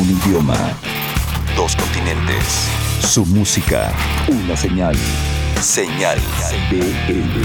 Un 0.00 0.08
idioma. 0.08 0.56
Dos 1.54 1.76
continentes. 1.76 2.42
Su 3.02 3.26
música. 3.26 3.92
Una 4.28 4.56
señal. 4.56 4.96
Señal 5.60 6.18
BL. 6.70 7.44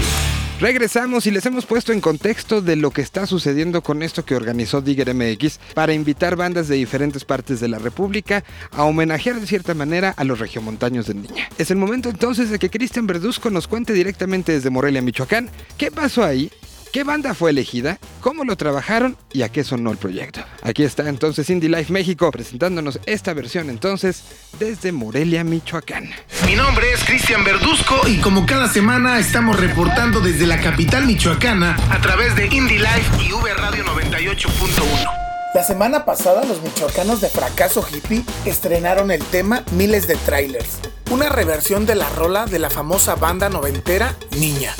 Regresamos 0.58 1.26
y 1.26 1.32
les 1.32 1.44
hemos 1.44 1.66
puesto 1.66 1.92
en 1.92 2.00
contexto 2.00 2.62
de 2.62 2.76
lo 2.76 2.92
que 2.92 3.02
está 3.02 3.26
sucediendo 3.26 3.82
con 3.82 4.02
esto 4.02 4.24
que 4.24 4.34
organizó 4.34 4.80
Digger 4.80 5.14
MX 5.14 5.60
para 5.74 5.92
invitar 5.92 6.36
bandas 6.36 6.66
de 6.68 6.76
diferentes 6.76 7.26
partes 7.26 7.60
de 7.60 7.68
la 7.68 7.78
República 7.78 8.42
a 8.70 8.84
homenajear 8.84 9.38
de 9.38 9.46
cierta 9.46 9.74
manera 9.74 10.14
a 10.16 10.24
los 10.24 10.38
regiomontaños 10.38 11.08
de 11.08 11.14
Niña. 11.14 11.50
Es 11.58 11.70
el 11.70 11.76
momento 11.76 12.08
entonces 12.08 12.48
de 12.48 12.58
que 12.58 12.70
Cristian 12.70 13.06
Verduzco 13.06 13.50
nos 13.50 13.68
cuente 13.68 13.92
directamente 13.92 14.52
desde 14.52 14.70
Morelia, 14.70 15.02
Michoacán, 15.02 15.50
qué 15.76 15.90
pasó 15.90 16.24
ahí 16.24 16.50
¿Qué 16.96 17.04
banda 17.04 17.34
fue 17.34 17.50
elegida? 17.50 17.98
¿Cómo 18.22 18.42
lo 18.44 18.56
trabajaron? 18.56 19.18
¿Y 19.30 19.42
a 19.42 19.50
qué 19.50 19.64
sonó 19.64 19.90
el 19.90 19.98
proyecto? 19.98 20.40
Aquí 20.62 20.82
está 20.82 21.06
entonces 21.10 21.50
Indie 21.50 21.68
Life 21.68 21.92
México 21.92 22.30
presentándonos 22.30 23.00
esta 23.04 23.34
versión 23.34 23.68
entonces 23.68 24.22
desde 24.58 24.92
Morelia, 24.92 25.44
Michoacán. 25.44 26.08
Mi 26.46 26.54
nombre 26.54 26.90
es 26.94 27.04
Cristian 27.04 27.44
Verduzco 27.44 28.08
y 28.08 28.16
como 28.22 28.46
cada 28.46 28.66
semana 28.70 29.18
estamos 29.18 29.60
reportando 29.60 30.20
desde 30.20 30.46
la 30.46 30.58
capital 30.58 31.04
michoacana 31.04 31.76
a 31.90 32.00
través 32.00 32.34
de 32.34 32.46
Indie 32.46 32.78
Life 32.78 33.22
y 33.22 33.30
V 33.30 33.52
Radio 33.52 33.84
98.1. 33.84 35.52
La 35.54 35.64
semana 35.64 36.06
pasada 36.06 36.46
los 36.46 36.62
michoacanos 36.62 37.20
de 37.20 37.28
Fracaso 37.28 37.86
Hippie 37.86 38.24
estrenaron 38.46 39.10
el 39.10 39.22
tema 39.22 39.64
Miles 39.72 40.08
de 40.08 40.16
Trailers, 40.16 40.78
una 41.10 41.28
reversión 41.28 41.84
de 41.84 41.94
la 41.94 42.08
rola 42.08 42.46
de 42.46 42.58
la 42.58 42.70
famosa 42.70 43.16
banda 43.16 43.50
noventera 43.50 44.16
Niña. 44.38 44.74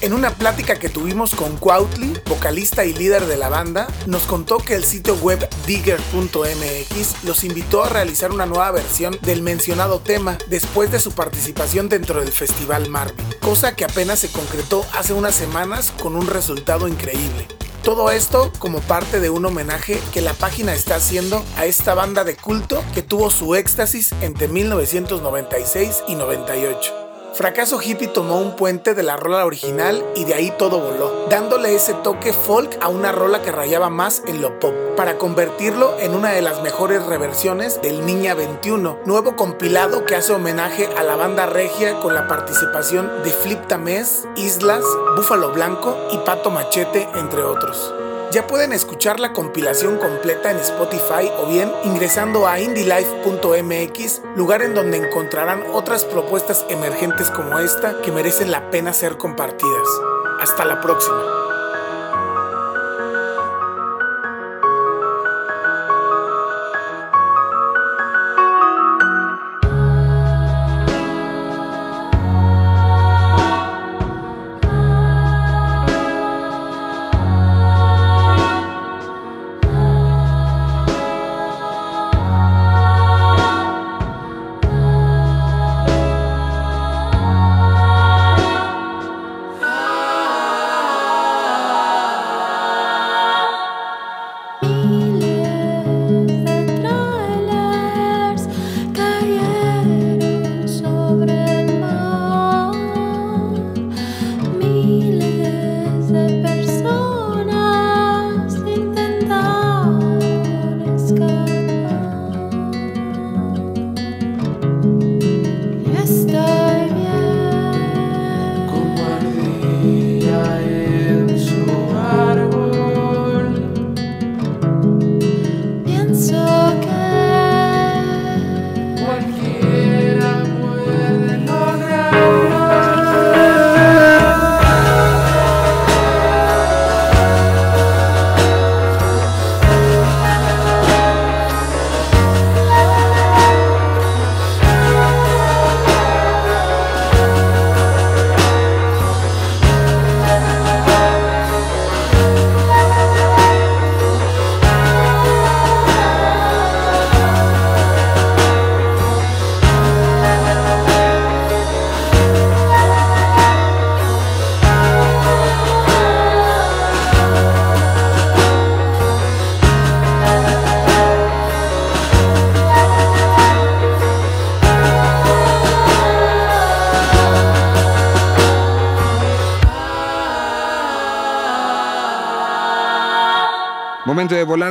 En 0.00 0.12
una 0.12 0.30
plática 0.30 0.78
que 0.78 0.88
tuvimos 0.88 1.34
con 1.34 1.56
Cuautli, 1.56 2.20
vocalista 2.26 2.84
y 2.84 2.92
líder 2.92 3.26
de 3.26 3.36
la 3.36 3.48
banda, 3.48 3.86
nos 4.06 4.24
contó 4.24 4.58
que 4.58 4.74
el 4.74 4.84
sitio 4.84 5.14
web 5.16 5.48
digger.mx 5.66 7.24
los 7.24 7.44
invitó 7.44 7.84
a 7.84 7.88
realizar 7.88 8.30
una 8.30 8.44
nueva 8.44 8.70
versión 8.70 9.18
del 9.22 9.42
mencionado 9.42 10.00
tema 10.00 10.36
después 10.48 10.90
de 10.92 11.00
su 11.00 11.12
participación 11.12 11.88
dentro 11.88 12.20
del 12.20 12.32
Festival 12.32 12.90
Marvin, 12.90 13.26
cosa 13.40 13.74
que 13.74 13.84
apenas 13.84 14.18
se 14.18 14.30
concretó 14.30 14.84
hace 14.92 15.14
unas 15.14 15.34
semanas 15.34 15.92
con 16.02 16.16
un 16.16 16.26
resultado 16.26 16.86
increíble. 16.86 17.46
Todo 17.82 18.10
esto 18.10 18.50
como 18.58 18.80
parte 18.80 19.20
de 19.20 19.28
un 19.28 19.44
homenaje 19.44 20.00
que 20.12 20.22
la 20.22 20.32
página 20.32 20.72
está 20.74 20.96
haciendo 20.96 21.44
a 21.56 21.66
esta 21.66 21.92
banda 21.94 22.24
de 22.24 22.34
culto 22.34 22.82
que 22.94 23.02
tuvo 23.02 23.30
su 23.30 23.54
éxtasis 23.54 24.12
entre 24.22 24.48
1996 24.48 26.02
y 26.08 26.14
98. 26.14 27.03
Fracaso 27.34 27.82
Hippie 27.82 28.06
tomó 28.06 28.38
un 28.38 28.54
puente 28.54 28.94
de 28.94 29.02
la 29.02 29.16
rola 29.16 29.44
original 29.44 30.04
y 30.14 30.24
de 30.24 30.34
ahí 30.34 30.52
todo 30.56 30.78
voló, 30.78 31.26
dándole 31.28 31.74
ese 31.74 31.92
toque 31.92 32.32
folk 32.32 32.78
a 32.80 32.86
una 32.88 33.10
rola 33.10 33.42
que 33.42 33.50
rayaba 33.50 33.90
más 33.90 34.22
en 34.28 34.40
lo 34.40 34.60
pop, 34.60 34.72
para 34.96 35.18
convertirlo 35.18 35.98
en 35.98 36.14
una 36.14 36.30
de 36.30 36.42
las 36.42 36.62
mejores 36.62 37.04
reversiones 37.04 37.82
del 37.82 38.06
Niña 38.06 38.34
21, 38.34 39.00
nuevo 39.04 39.34
compilado 39.34 40.04
que 40.04 40.14
hace 40.14 40.32
homenaje 40.32 40.88
a 40.96 41.02
la 41.02 41.16
banda 41.16 41.46
regia 41.46 41.98
con 41.98 42.14
la 42.14 42.28
participación 42.28 43.10
de 43.24 43.30
Flip 43.30 43.66
Tamés, 43.66 44.28
Islas, 44.36 44.84
Búfalo 45.16 45.50
Blanco 45.50 45.96
y 46.12 46.18
Pato 46.18 46.52
Machete, 46.52 47.08
entre 47.16 47.42
otros. 47.42 47.92
Ya 48.34 48.48
pueden 48.48 48.72
escuchar 48.72 49.20
la 49.20 49.32
compilación 49.32 49.96
completa 49.96 50.50
en 50.50 50.56
Spotify 50.56 51.30
o 51.38 51.46
bien 51.46 51.70
ingresando 51.84 52.48
a 52.48 52.58
indylife.mx, 52.58 54.22
lugar 54.34 54.62
en 54.62 54.74
donde 54.74 54.96
encontrarán 54.96 55.62
otras 55.72 56.04
propuestas 56.04 56.66
emergentes 56.68 57.30
como 57.30 57.60
esta 57.60 58.00
que 58.02 58.10
merecen 58.10 58.50
la 58.50 58.70
pena 58.70 58.92
ser 58.92 59.18
compartidas. 59.18 59.86
Hasta 60.40 60.64
la 60.64 60.80
próxima. 60.80 61.43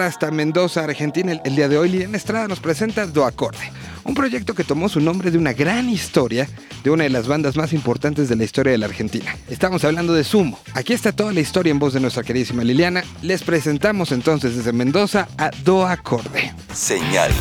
Hasta 0.05 0.31
Mendoza, 0.31 0.83
Argentina. 0.83 1.39
El, 1.43 1.55
día 1.55 1.67
de 1.67 1.77
hoy 1.77 1.89
Liliana 1.89 2.17
Estrada 2.17 2.47
nos 2.47 2.59
presenta 2.59 3.07
Do 3.07 3.25
Acorde, 3.25 3.71
un 4.03 4.13
proyecto 4.13 4.53
que 4.53 4.63
tomó 4.63 4.89
su 4.89 4.99
nombre 4.99 5.31
de 5.31 5.37
una 5.37 5.53
gran 5.53 5.89
historia 5.89 6.47
de 6.83 6.89
una 6.89 7.03
de 7.03 7.09
las 7.09 7.27
bandas 7.27 7.55
más 7.55 7.73
importantes 7.73 8.29
de 8.29 8.35
la 8.35 8.43
historia 8.43 8.71
de 8.71 8.77
la 8.77 8.87
Argentina. 8.87 9.35
Estamos 9.49 9.83
hablando 9.83 10.13
de 10.13 10.23
Sumo. 10.23 10.59
Aquí 10.73 10.93
está 10.93 11.11
toda 11.11 11.31
la 11.31 11.39
historia 11.39 11.71
en 11.71 11.79
voz 11.79 11.93
de 11.93 11.99
nuestra 11.99 12.23
queridísima 12.23 12.63
Liliana. 12.63 13.03
Les 13.21 13.43
presentamos 13.43 14.11
entonces 14.11 14.55
desde 14.55 14.73
Mendoza 14.73 15.27
a 15.37 15.51
Do 15.63 15.85
Acorde. 15.87 16.53
Señal 16.73 17.31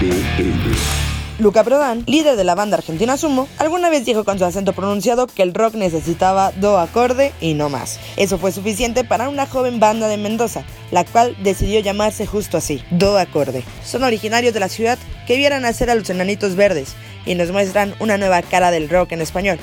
BL. 0.00 1.09
Luca 1.40 1.64
Prodan, 1.64 2.04
líder 2.06 2.36
de 2.36 2.44
la 2.44 2.54
banda 2.54 2.76
argentina 2.76 3.16
Sumo, 3.16 3.48
alguna 3.56 3.88
vez 3.88 4.04
dijo 4.04 4.24
con 4.24 4.38
su 4.38 4.44
acento 4.44 4.74
pronunciado 4.74 5.26
que 5.26 5.42
el 5.42 5.54
rock 5.54 5.74
necesitaba 5.74 6.52
do 6.52 6.78
acorde 6.78 7.32
y 7.40 7.54
no 7.54 7.70
más. 7.70 7.98
Eso 8.18 8.36
fue 8.36 8.52
suficiente 8.52 9.04
para 9.04 9.30
una 9.30 9.46
joven 9.46 9.80
banda 9.80 10.06
de 10.06 10.18
Mendoza, 10.18 10.64
la 10.90 11.06
cual 11.06 11.34
decidió 11.42 11.80
llamarse 11.80 12.26
justo 12.26 12.58
así, 12.58 12.84
do 12.90 13.16
acorde. 13.16 13.64
Son 13.82 14.04
originarios 14.04 14.52
de 14.52 14.60
la 14.60 14.68
ciudad 14.68 14.98
que 15.26 15.38
vieran 15.38 15.62
nacer 15.62 15.88
a 15.88 15.94
los 15.94 16.10
enanitos 16.10 16.56
verdes 16.56 16.92
y 17.24 17.34
nos 17.34 17.52
muestran 17.52 17.94
una 18.00 18.18
nueva 18.18 18.42
cara 18.42 18.70
del 18.70 18.90
rock 18.90 19.12
en 19.12 19.22
español. 19.22 19.58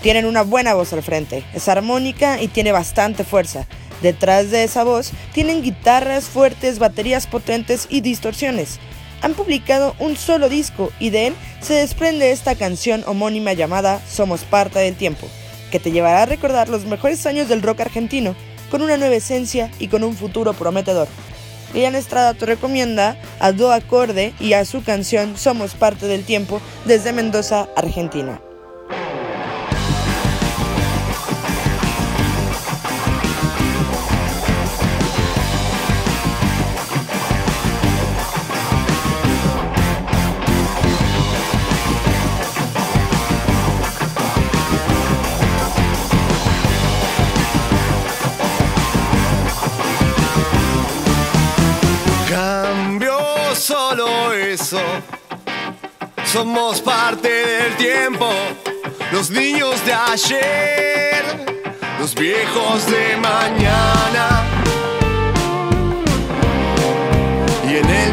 Tienen 0.00 0.24
una 0.24 0.40
buena 0.40 0.72
voz 0.72 0.94
al 0.94 1.02
frente, 1.02 1.44
es 1.52 1.68
armónica 1.68 2.40
y 2.40 2.48
tiene 2.48 2.72
bastante 2.72 3.24
fuerza. 3.24 3.66
Detrás 4.00 4.50
de 4.50 4.64
esa 4.64 4.84
voz 4.84 5.12
tienen 5.34 5.62
guitarras 5.62 6.24
fuertes, 6.24 6.78
baterías 6.78 7.26
potentes 7.26 7.88
y 7.90 8.00
distorsiones 8.00 8.78
han 9.22 9.34
publicado 9.34 9.94
un 9.98 10.16
solo 10.16 10.48
disco 10.48 10.92
y 10.98 11.10
de 11.10 11.28
él 11.28 11.34
se 11.60 11.74
desprende 11.74 12.30
esta 12.30 12.54
canción 12.54 13.04
homónima 13.06 13.52
llamada 13.52 14.00
Somos 14.08 14.42
parte 14.42 14.78
del 14.78 14.94
tiempo, 14.96 15.26
que 15.70 15.80
te 15.80 15.92
llevará 15.92 16.22
a 16.22 16.26
recordar 16.26 16.68
los 16.68 16.84
mejores 16.84 17.26
años 17.26 17.48
del 17.48 17.62
rock 17.62 17.80
argentino 17.80 18.34
con 18.70 18.82
una 18.82 18.96
nueva 18.96 19.14
esencia 19.14 19.70
y 19.78 19.88
con 19.88 20.04
un 20.04 20.16
futuro 20.16 20.52
prometedor. 20.52 21.08
Liliana 21.72 21.98
Estrada 21.98 22.34
te 22.34 22.46
recomienda 22.46 23.16
a 23.40 23.52
Do 23.52 23.72
Acorde 23.72 24.32
y 24.38 24.52
a 24.52 24.64
su 24.64 24.82
canción 24.84 25.36
Somos 25.36 25.74
parte 25.74 26.06
del 26.06 26.24
tiempo 26.24 26.60
desde 26.84 27.12
Mendoza, 27.12 27.68
Argentina. 27.76 28.40
Somos 56.34 56.80
parte 56.80 57.28
del 57.28 57.76
tiempo, 57.76 58.28
los 59.12 59.30
niños 59.30 59.86
de 59.86 59.92
ayer, 59.92 61.24
los 62.00 62.12
viejos 62.12 62.90
de 62.90 63.16
mañana. 63.18 64.42
Y 67.70 67.76
en 67.76 67.88
el 67.88 68.12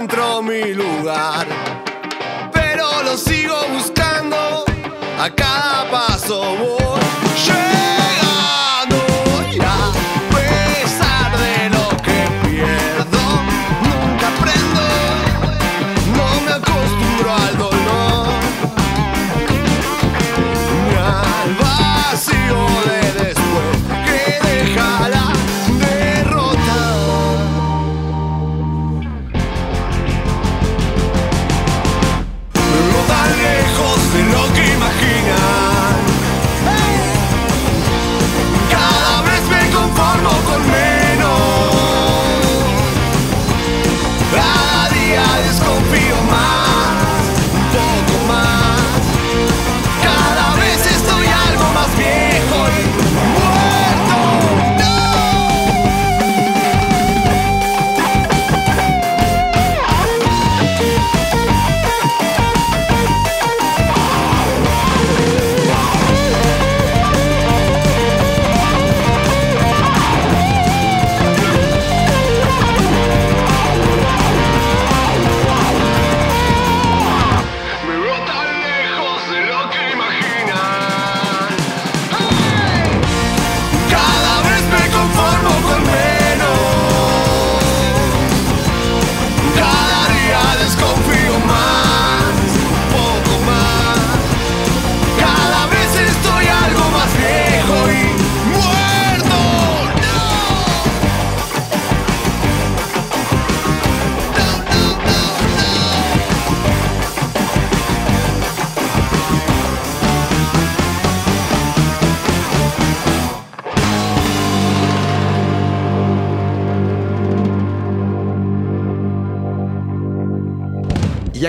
encuentro 0.00 0.40
mi 0.42 0.72
lugar, 0.72 1.46
pero 2.52 3.02
lo 3.02 3.18
sigo 3.18 3.54
buscando. 3.74 4.64
A 5.18 5.28
cada 5.28 5.90
paso 5.90 6.40
voy 6.56 7.09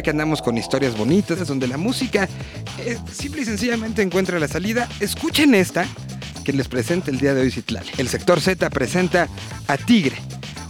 que 0.01 0.09
andamos 0.09 0.41
con 0.41 0.57
historias 0.57 0.97
bonitas, 0.97 1.47
donde 1.47 1.67
la 1.67 1.77
música 1.77 2.27
eh, 2.79 2.97
simple 3.11 3.41
y 3.41 3.45
sencillamente 3.45 4.01
encuentra 4.01 4.39
la 4.39 4.47
salida, 4.47 4.87
escuchen 4.99 5.55
esta 5.55 5.85
que 6.43 6.53
les 6.53 6.67
presenta 6.67 7.11
el 7.11 7.19
día 7.19 7.33
de 7.33 7.41
hoy 7.41 7.51
Citlali. 7.51 7.89
El 7.97 8.07
sector 8.07 8.41
Z 8.41 8.69
presenta 8.69 9.27
a 9.67 9.77
Tigre. 9.77 10.17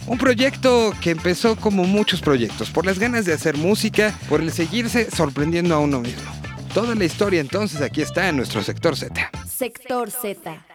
Un 0.07 0.17
proyecto 0.17 0.93
que 1.01 1.11
empezó 1.11 1.55
como 1.55 1.83
muchos 1.85 2.21
proyectos, 2.21 2.69
por 2.71 2.85
las 2.85 2.99
ganas 2.99 3.25
de 3.25 3.33
hacer 3.33 3.57
música, 3.57 4.13
por 4.27 4.41
el 4.41 4.51
seguirse 4.51 5.09
sorprendiendo 5.11 5.75
a 5.75 5.79
uno 5.79 5.99
mismo. 5.99 6.31
Toda 6.73 6.95
la 6.95 7.05
historia 7.05 7.39
entonces 7.41 7.81
aquí 7.81 8.01
está 8.01 8.29
en 8.29 8.37
nuestro 8.37 8.63
sector 8.63 8.97
Z. 8.97 9.29
Sector 9.47 10.09
Z. 10.09 10.65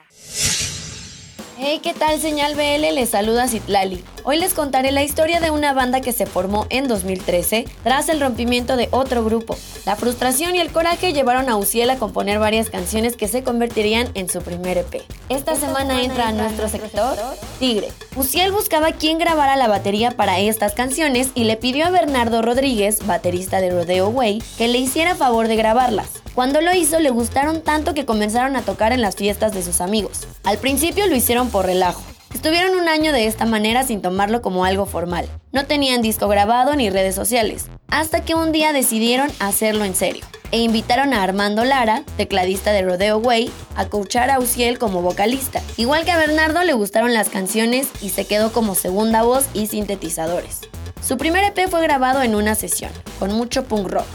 Hey, 1.59 1.81
¿qué 1.83 1.95
tal 1.95 2.21
señal 2.21 2.55
BL? 2.55 2.95
Les 2.95 3.09
saluda 3.09 3.49
Citlali. 3.49 4.05
Hoy 4.25 4.37
les 4.39 4.53
contaré 4.53 4.93
la 4.93 5.03
historia 5.03 5.41
de 5.41 5.51
una 5.51 5.73
banda 5.73 6.03
que 6.03 6.13
se 6.13 6.27
formó 6.27 6.67
en 6.69 6.87
2013 6.87 7.65
tras 7.83 8.11
el 8.11 8.21
rompimiento 8.21 8.77
de 8.77 8.89
otro 8.91 9.25
grupo. 9.25 9.57
La 9.87 9.97
frustración 9.97 10.55
y 10.55 10.59
el 10.59 10.71
coraje 10.71 11.15
llevaron 11.15 11.49
a 11.49 11.57
Uciel 11.57 11.89
a 11.89 11.97
componer 11.97 12.39
varias 12.39 12.69
canciones 12.69 13.17
que 13.17 13.27
se 13.27 13.43
convertirían 13.43 14.11
en 14.13 14.29
su 14.29 14.43
primer 14.43 14.77
EP. 14.77 15.03
Esta, 15.31 15.57
semana, 15.57 16.03
entra 16.03 16.29
a 16.29 16.33
nuestro 16.33 16.69
sector 16.69 17.17
Tigre. 17.59 17.89
Uciel 18.17 18.53
buscaba 18.53 18.93
quién 18.93 19.17
grabara 19.17 19.57
la 19.57 19.67
batería 19.67 20.11
para 20.11 20.39
estas 20.39 20.75
canciones 20.75 21.31
y 21.35 21.45
le 21.45 21.57
pidió 21.57 21.87
a 21.87 21.91
Bernardo 21.91 22.43
Rodríguez, 22.43 22.99
baterista 23.07 23.63
de 23.63 23.71
Rodeo 23.71 24.09
Way, 24.09 24.43
que 24.59 24.69
le 24.69 24.77
hiciera 24.77 25.15
favor 25.15 25.49
de 25.49 25.57
grabarlas. 25.57 26.26
Cuando 26.37 26.61
lo 26.61 26.75
hizo 26.75 27.01
le 27.01 27.09
gustaron 27.09 27.63
tanto 27.63 27.95
que 27.95 28.05
comenzaron 28.05 28.57
a 28.57 28.61
tocar 28.61 28.93
en 28.93 29.01
las 29.01 29.17
fiestas 29.17 29.55
de 29.55 29.63
sus 29.63 29.81
amigos. 29.81 30.29
Al 30.45 30.59
principio 30.59 31.07
lo 31.07 31.17
hicieron 31.17 31.49
por 31.49 31.65
relajo. 31.65 32.03
Estuvieron 32.35 32.79
un 32.79 32.91
año 32.91 33.15
de 33.15 33.27
esta 33.27 33.47
manera 33.47 33.85
sin 33.85 34.03
tomarlo 34.03 34.43
como 34.43 34.67
algo 34.67 34.85
formal. 34.85 35.27
No 35.53 35.65
tenían 35.65 36.03
disco 36.03 36.29
grabado 36.29 36.77
ni 36.77 36.91
redes 36.91 37.15
sociales, 37.15 37.69
hasta 37.89 38.21
que 38.21 38.35
un 38.35 38.53
día 38.53 38.75
decidieron 38.75 39.33
hacerlo 39.39 39.87
en 39.87 39.95
serio. 39.95 40.27
e 40.53 40.59
invitaron 40.59 41.15
a 41.15 41.23
Armando 41.23 41.65
Lara, 41.65 42.05
tecladista 42.19 42.71
de 42.73 42.83
Rodeo 42.83 43.17
Way, 43.17 43.51
a 43.75 43.87
coachar 43.87 44.31
a 44.31 44.39
Uciel 44.39 44.79
como 44.79 45.01
vocalista. 45.01 45.63
Igual 45.79 46.05
que 46.05 46.13
a 46.13 46.19
Bernardo 46.19 46.63
le 46.65 46.75
gustaron 46.75 47.15
las 47.15 47.31
canciones 47.31 47.89
y 48.03 48.11
se 48.11 48.27
quedó 48.27 48.53
como 48.53 48.75
segunda 48.75 49.23
voz 49.23 49.47
y 49.55 49.69
sintetizadores. 49.69 50.61
Su 51.03 51.17
primer 51.17 51.45
EP 51.45 51.69
fue 51.69 51.83
grabado 51.83 52.23
en 52.23 52.35
una 52.35 52.55
sesión, 52.55 52.93
con 53.19 53.33
mucho 53.33 53.65
punk 53.65 53.89
rock, 53.89 54.07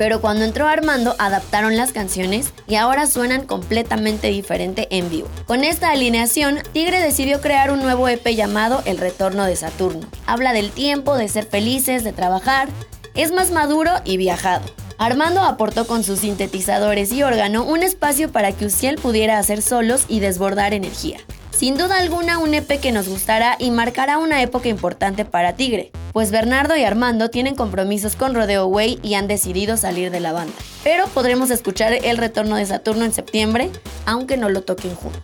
pero 0.00 0.22
cuando 0.22 0.46
entró 0.46 0.66
Armando 0.66 1.14
adaptaron 1.18 1.76
las 1.76 1.92
canciones 1.92 2.54
y 2.66 2.76
ahora 2.76 3.06
suenan 3.06 3.44
completamente 3.44 4.28
diferente 4.28 4.88
en 4.90 5.10
vivo. 5.10 5.28
Con 5.46 5.62
esta 5.62 5.90
alineación, 5.90 6.60
Tigre 6.72 7.02
decidió 7.02 7.42
crear 7.42 7.70
un 7.70 7.82
nuevo 7.82 8.08
EP 8.08 8.26
llamado 8.34 8.82
El 8.86 8.96
Retorno 8.96 9.44
de 9.44 9.56
Saturno. 9.56 10.06
Habla 10.24 10.54
del 10.54 10.70
tiempo, 10.70 11.18
de 11.18 11.28
ser 11.28 11.44
felices, 11.44 12.02
de 12.02 12.14
trabajar, 12.14 12.70
es 13.14 13.30
más 13.30 13.50
maduro 13.50 13.90
y 14.06 14.16
viajado. 14.16 14.64
Armando 14.96 15.42
aportó 15.42 15.86
con 15.86 16.02
sus 16.02 16.20
sintetizadores 16.20 17.12
y 17.12 17.22
órgano 17.22 17.62
un 17.64 17.82
espacio 17.82 18.32
para 18.32 18.52
que 18.52 18.64
Uciel 18.64 18.96
pudiera 18.96 19.38
hacer 19.38 19.60
solos 19.60 20.06
y 20.08 20.20
desbordar 20.20 20.72
energía. 20.72 21.18
Sin 21.60 21.76
duda 21.76 21.98
alguna 21.98 22.38
un 22.38 22.54
EP 22.54 22.80
que 22.80 22.90
nos 22.90 23.06
gustará 23.06 23.56
y 23.58 23.70
marcará 23.70 24.16
una 24.16 24.40
época 24.40 24.70
importante 24.70 25.26
para 25.26 25.56
Tigre, 25.56 25.92
pues 26.14 26.30
Bernardo 26.30 26.74
y 26.74 26.84
Armando 26.84 27.28
tienen 27.28 27.54
compromisos 27.54 28.16
con 28.16 28.34
Rodeo 28.34 28.64
Way 28.64 28.98
y 29.02 29.12
han 29.12 29.28
decidido 29.28 29.76
salir 29.76 30.10
de 30.10 30.20
la 30.20 30.32
banda. 30.32 30.54
Pero 30.82 31.06
podremos 31.08 31.50
escuchar 31.50 31.92
el 31.92 32.16
retorno 32.16 32.56
de 32.56 32.64
Saturno 32.64 33.04
en 33.04 33.12
septiembre, 33.12 33.68
aunque 34.06 34.38
no 34.38 34.48
lo 34.48 34.62
toquen 34.62 34.94
juntos. 34.94 35.20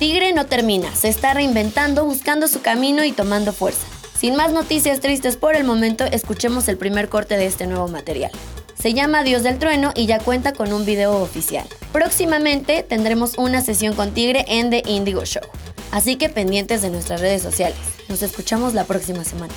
Tigre 0.00 0.32
no 0.32 0.46
termina, 0.46 0.92
se 0.96 1.10
está 1.10 1.32
reinventando, 1.32 2.04
buscando 2.04 2.48
su 2.48 2.60
camino 2.60 3.04
y 3.04 3.12
tomando 3.12 3.52
fuerza. 3.52 3.86
Sin 4.18 4.34
más 4.34 4.50
noticias 4.50 4.98
tristes 4.98 5.36
por 5.36 5.54
el 5.54 5.62
momento, 5.62 6.04
escuchemos 6.06 6.66
el 6.66 6.76
primer 6.76 7.08
corte 7.08 7.36
de 7.36 7.46
este 7.46 7.68
nuevo 7.68 7.86
material. 7.86 8.32
Se 8.80 8.94
llama 8.94 9.24
Dios 9.24 9.42
del 9.42 9.58
Trueno 9.58 9.92
y 9.96 10.06
ya 10.06 10.20
cuenta 10.20 10.52
con 10.52 10.72
un 10.72 10.86
video 10.86 11.20
oficial. 11.20 11.66
Próximamente 11.92 12.84
tendremos 12.84 13.36
una 13.36 13.60
sesión 13.60 13.94
con 13.94 14.12
Tigre 14.12 14.44
en 14.46 14.70
The 14.70 14.84
Indigo 14.86 15.24
Show. 15.24 15.42
Así 15.90 16.14
que 16.14 16.28
pendientes 16.28 16.82
de 16.82 16.90
nuestras 16.90 17.20
redes 17.20 17.42
sociales. 17.42 17.76
Nos 18.08 18.22
escuchamos 18.22 18.74
la 18.74 18.84
próxima 18.84 19.24
semana. 19.24 19.52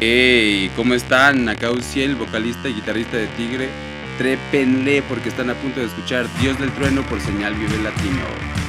Hey, 0.00 0.70
¿cómo 0.76 0.92
están? 0.92 1.48
Acá 1.48 1.70
Uciel, 1.70 2.14
vocalista 2.14 2.68
y 2.68 2.74
guitarrista 2.74 3.16
de 3.16 3.26
Tigre. 3.28 3.70
Trépenle 4.18 5.00
porque 5.08 5.30
están 5.30 5.48
a 5.48 5.54
punto 5.54 5.80
de 5.80 5.86
escuchar 5.86 6.26
Dios 6.38 6.58
del 6.58 6.70
Trueno 6.74 7.06
por 7.08 7.18
señal 7.22 7.54
Vive 7.54 7.82
Latino. 7.82 8.65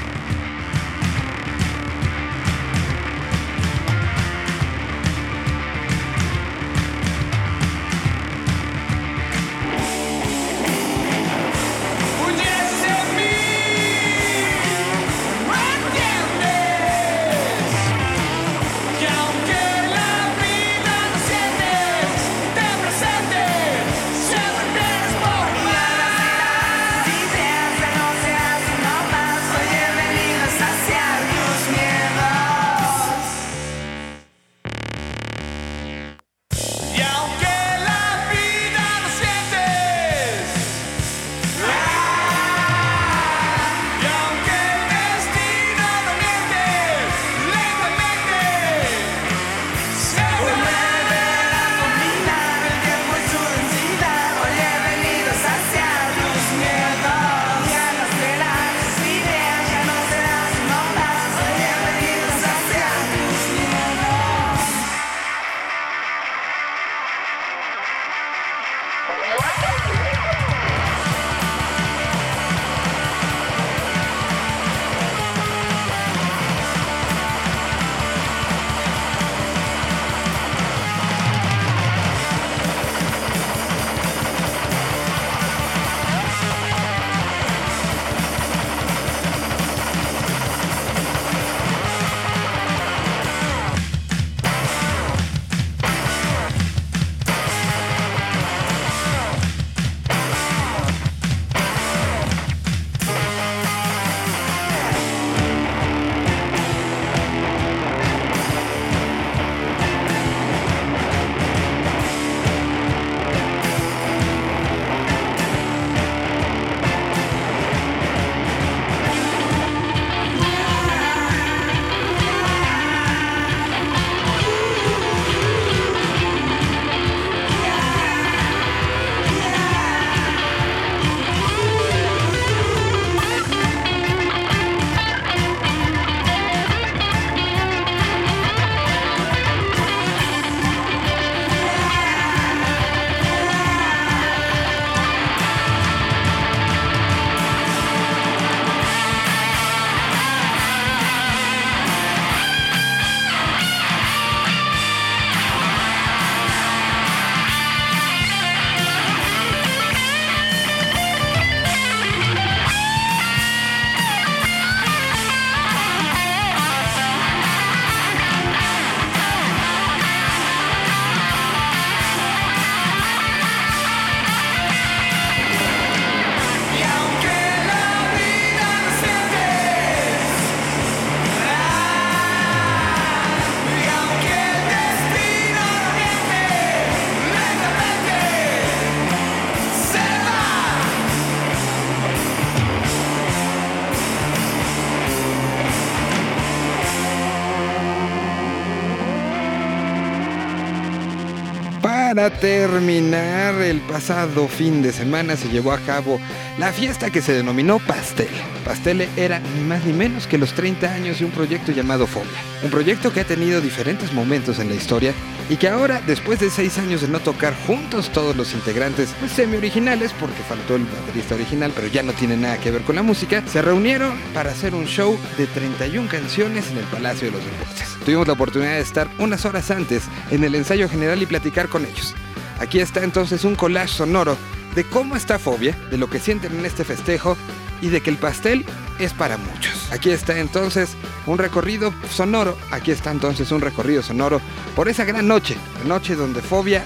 Para 202.08 202.30
terminar, 202.30 203.56
el 203.56 203.82
pasado 203.82 204.48
fin 204.48 204.82
de 204.82 204.94
semana 204.94 205.36
se 205.36 205.50
llevó 205.50 205.74
a 205.74 205.80
cabo 205.80 206.22
la 206.58 206.72
fiesta 206.72 207.10
que 207.10 207.22
se 207.22 207.34
denominó 207.34 207.80
Pastel. 207.80 208.30
Pastel 208.64 209.10
era 209.18 209.42
ni 209.42 209.66
más 209.66 209.84
ni 209.84 209.92
menos 209.92 210.26
que 210.26 210.38
los 210.38 210.54
30 210.54 210.90
años 210.90 211.20
de 211.20 211.26
un 211.26 211.32
proyecto 211.32 211.74
llamado 211.74 212.08
Fobia. 212.08 212.32
Un 212.64 212.70
proyecto 212.70 213.12
que 213.12 213.20
ha 213.20 213.26
tenido 213.26 213.60
diferentes 213.60 214.14
momentos 214.14 214.60
en 214.60 214.70
la 214.70 214.76
historia 214.76 215.14
y 215.50 215.58
que 215.58 215.68
ahora, 215.68 216.02
después 216.08 216.40
de 216.40 216.50
6 216.50 216.78
años 216.78 217.02
de 217.02 217.10
no 217.10 217.20
tocar 217.20 217.54
juntos 217.68 218.10
todos 218.10 218.38
los 218.38 218.54
integrantes, 218.54 219.14
pues 219.20 219.34
semi-originales, 219.34 220.14
porque 220.18 220.42
faltó 220.48 220.78
el 220.78 220.86
baterista 220.86 221.36
original, 221.36 221.74
pero 221.76 221.88
ya 221.88 222.04
no 222.04 222.14
tiene 222.14 222.38
nada 222.38 222.58
que 222.58 222.72
ver 222.72 222.84
con 222.84 222.96
la 222.96 223.04
música, 223.04 223.44
se 223.48 223.62
reunieron 223.62 224.18
para 224.34 224.52
hacer 224.52 224.76
un 224.76 224.86
show 224.86 225.20
de 225.38 225.46
31 225.46 226.08
canciones 226.08 226.72
en 226.72 226.78
el 226.78 226.86
Palacio 226.86 227.28
de 227.28 227.34
los 227.34 227.44
Deportes. 227.44 227.97
Tuvimos 228.08 228.26
la 228.26 228.36
oportunidad 228.36 228.76
de 228.76 228.80
estar 228.80 229.10
unas 229.20 229.44
horas 229.44 229.70
antes 229.70 230.04
en 230.32 230.46
el 230.46 230.56
ensayo 230.56 230.88
general 230.88 231.22
y 231.22 231.26
platicar 231.26 231.68
con 231.68 231.84
ellos. 231.84 232.16
Aquí 232.58 232.80
está 232.80 233.04
entonces 233.04 233.44
un 233.44 233.56
collage 233.56 233.96
sonoro 233.96 234.38
de 234.76 234.86
cómo 234.86 235.18
está 235.18 235.38
Fobia, 235.38 235.78
de 235.92 235.98
lo 235.98 236.10
que 236.10 236.20
sienten 236.20 236.58
en 236.58 236.66
este 236.66 236.86
festejo 236.86 237.36
y 237.82 237.90
de 237.90 238.00
que 238.00 238.10
el 238.10 238.16
pastel 238.16 238.66
es 238.98 239.12
para 239.12 239.36
muchos. 239.36 239.92
Aquí 239.92 240.10
está 240.10 240.40
entonces 240.40 240.96
un 241.26 241.38
recorrido 241.38 241.94
sonoro, 242.10 242.58
aquí 242.72 242.92
está 242.92 243.12
entonces 243.12 243.52
un 243.52 243.60
recorrido 243.60 244.02
sonoro 244.02 244.40
por 244.74 244.88
esa 244.88 245.04
gran 245.04 245.28
noche, 245.28 245.58
la 245.80 245.90
noche 245.90 246.16
donde 246.16 246.42
Fobia 246.42 246.86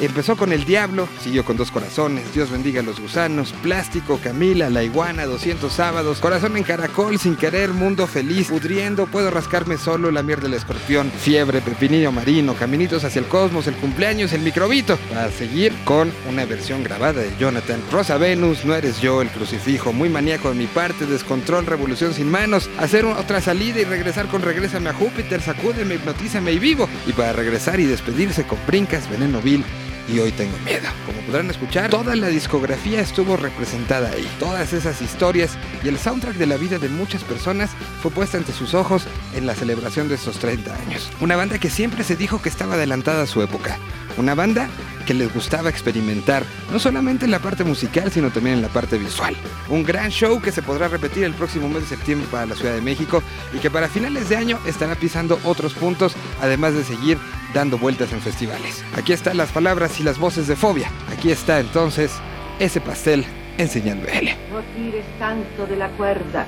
Empezó 0.00 0.36
con 0.36 0.52
El 0.52 0.64
Diablo, 0.64 1.08
siguió 1.22 1.44
con 1.44 1.56
Dos 1.56 1.70
Corazones, 1.70 2.32
Dios 2.34 2.50
bendiga 2.50 2.80
a 2.80 2.82
los 2.82 2.98
gusanos, 2.98 3.52
Plástico, 3.62 4.18
Camila, 4.22 4.70
La 4.70 4.82
Iguana, 4.82 5.26
200 5.26 5.72
sábados, 5.72 6.18
Corazón 6.18 6.56
en 6.56 6.64
Caracol, 6.64 7.18
Sin 7.18 7.36
Querer, 7.36 7.70
Mundo 7.70 8.06
Feliz, 8.06 8.48
Pudriendo, 8.48 9.06
Puedo 9.06 9.30
Rascarme 9.30 9.76
Solo, 9.76 10.10
La 10.10 10.22
Mierda 10.22 10.44
del 10.44 10.54
Escorpión, 10.54 11.10
Fiebre, 11.10 11.60
Pepinillo 11.60 12.10
Marino, 12.10 12.54
Caminitos 12.54 13.04
hacia 13.04 13.20
el 13.20 13.26
Cosmos, 13.26 13.66
El 13.66 13.74
Cumpleaños, 13.74 14.32
El 14.32 14.40
Microbito, 14.40 14.96
para 15.12 15.30
seguir 15.30 15.72
con 15.84 16.10
una 16.28 16.46
versión 16.46 16.82
grabada 16.82 17.20
de 17.20 17.36
Jonathan, 17.38 17.80
Rosa 17.92 18.16
Venus, 18.16 18.64
No 18.64 18.74
Eres 18.74 19.00
Yo, 19.00 19.22
El 19.22 19.28
Crucifijo, 19.28 19.92
Muy 19.92 20.08
Maníaco 20.08 20.48
de 20.48 20.56
mi 20.56 20.66
parte, 20.66 21.06
Descontrol, 21.06 21.66
Revolución 21.66 22.14
sin 22.14 22.30
Manos, 22.30 22.68
hacer 22.78 23.04
otra 23.04 23.40
salida 23.40 23.80
y 23.80 23.84
regresar 23.84 24.26
con 24.26 24.42
Regrésame 24.42 24.90
a 24.90 24.94
Júpiter, 24.94 25.42
Sacúdeme, 25.42 25.94
Hipnotízame 25.94 26.52
y 26.52 26.58
Vivo, 26.58 26.88
y 27.06 27.12
para 27.12 27.32
regresar 27.34 27.78
y 27.78 27.84
despedirse 27.84 28.44
con 28.44 28.58
Brincas, 28.66 29.08
Veneno 29.08 29.40
Vil, 29.40 29.64
y 30.08 30.18
hoy 30.18 30.32
tengo 30.32 30.56
miedo. 30.64 30.88
Como 31.06 31.20
podrán 31.22 31.50
escuchar, 31.50 31.90
toda 31.90 32.16
la 32.16 32.28
discografía 32.28 33.00
estuvo 33.00 33.36
representada 33.36 34.10
ahí. 34.10 34.28
Todas 34.38 34.72
esas 34.72 35.00
historias 35.00 35.56
y 35.84 35.88
el 35.88 35.98
soundtrack 35.98 36.36
de 36.36 36.46
la 36.46 36.56
vida 36.56 36.78
de 36.78 36.88
muchas 36.88 37.22
personas 37.24 37.70
fue 38.00 38.10
puesta 38.10 38.38
ante 38.38 38.52
sus 38.52 38.74
ojos 38.74 39.04
en 39.34 39.46
la 39.46 39.54
celebración 39.54 40.08
de 40.08 40.16
estos 40.16 40.38
30 40.38 40.74
años. 40.74 41.10
Una 41.20 41.36
banda 41.36 41.58
que 41.58 41.70
siempre 41.70 42.04
se 42.04 42.16
dijo 42.16 42.40
que 42.40 42.48
estaba 42.48 42.74
adelantada 42.74 43.22
a 43.22 43.26
su 43.26 43.42
época. 43.42 43.78
Una 44.16 44.34
banda 44.34 44.68
que 45.06 45.14
les 45.14 45.32
gustaba 45.32 45.70
experimentar, 45.70 46.44
no 46.70 46.78
solamente 46.78 47.24
en 47.24 47.30
la 47.30 47.40
parte 47.40 47.64
musical, 47.64 48.10
sino 48.12 48.30
también 48.30 48.56
en 48.56 48.62
la 48.62 48.68
parte 48.68 48.98
visual. 48.98 49.34
Un 49.68 49.82
gran 49.82 50.10
show 50.10 50.40
que 50.40 50.52
se 50.52 50.62
podrá 50.62 50.88
repetir 50.88 51.24
el 51.24 51.34
próximo 51.34 51.68
mes 51.68 51.82
de 51.82 51.96
septiembre 51.96 52.28
para 52.30 52.46
la 52.46 52.54
Ciudad 52.54 52.74
de 52.74 52.82
México 52.82 53.22
y 53.52 53.58
que 53.58 53.70
para 53.70 53.88
finales 53.88 54.28
de 54.28 54.36
año 54.36 54.58
estará 54.66 54.94
pisando 54.94 55.40
otros 55.44 55.74
puntos, 55.74 56.14
además 56.40 56.74
de 56.74 56.84
seguir 56.84 57.18
dando 57.54 57.78
vueltas 57.78 58.12
en 58.12 58.20
festivales. 58.20 58.84
Aquí 58.96 59.12
están 59.12 59.36
las 59.36 59.50
palabras 59.50 60.00
y 60.00 60.02
las 60.02 60.18
voces 60.18 60.46
de 60.46 60.56
Fobia. 60.56 60.90
Aquí 61.12 61.30
está 61.30 61.60
entonces 61.60 62.12
ese 62.58 62.80
pastel 62.80 63.24
enseñando 63.58 64.08
a 64.08 64.12
él. 64.12 64.30
No 64.50 64.60
tires 64.74 65.04
tanto 65.18 65.66
de 65.66 65.76
la 65.76 65.88
cuerda, 65.90 66.46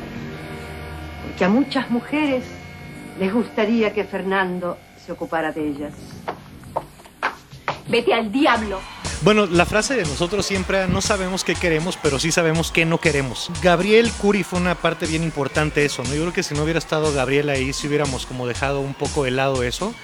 porque 1.26 1.44
a 1.44 1.48
muchas 1.48 1.90
mujeres 1.90 2.44
les 3.18 3.32
gustaría 3.32 3.92
que 3.92 4.04
Fernando 4.04 4.78
se 5.04 5.12
ocupara 5.12 5.52
de 5.52 5.68
ellas. 5.68 5.92
Vete 7.88 8.14
al 8.14 8.32
diablo. 8.32 8.80
Bueno, 9.22 9.46
la 9.46 9.64
frase 9.64 9.94
de 9.94 10.02
nosotros 10.02 10.44
siempre 10.44 10.86
no 10.86 11.00
sabemos 11.00 11.44
qué 11.44 11.54
queremos, 11.54 11.98
pero 12.02 12.18
sí 12.18 12.30
sabemos 12.30 12.70
qué 12.70 12.84
no 12.84 12.98
queremos. 12.98 13.50
Gabriel 13.62 14.10
Curi 14.12 14.42
fue 14.42 14.60
una 14.60 14.74
parte 14.74 15.06
bien 15.06 15.22
importante 15.22 15.80
de 15.80 15.86
eso, 15.86 16.02
¿no? 16.04 16.14
Yo 16.14 16.22
creo 16.22 16.32
que 16.32 16.42
si 16.42 16.54
no 16.54 16.62
hubiera 16.62 16.78
estado 16.78 17.12
Gabriel 17.12 17.48
ahí, 17.48 17.72
si 17.72 17.86
hubiéramos 17.88 18.26
como 18.26 18.46
dejado 18.46 18.80
un 18.80 18.92
poco 18.92 19.24
de 19.24 19.30
lado 19.30 19.62
eso. 19.62 19.94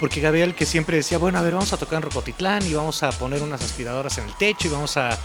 Porque 0.00 0.20
Gabriel 0.20 0.54
que 0.54 0.64
siempre 0.64 0.96
decía, 0.96 1.18
bueno, 1.18 1.38
a 1.38 1.42
ver, 1.42 1.52
vamos 1.52 1.72
a 1.74 1.76
tocar 1.76 1.98
en 1.98 2.02
Rocotitlán 2.02 2.66
y 2.66 2.72
vamos 2.72 3.02
a 3.02 3.10
poner 3.10 3.42
unas 3.42 3.62
aspiradoras 3.62 4.16
en 4.16 4.24
el 4.24 4.34
techo 4.34 4.66
y 4.66 4.70
vamos 4.70 4.96
a 4.96 5.16